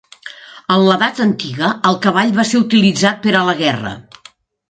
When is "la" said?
3.51-3.55